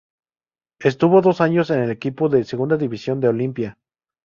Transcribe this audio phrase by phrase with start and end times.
[0.79, 3.77] Estuvo dos años en el equipo de segunda división de Olimpia.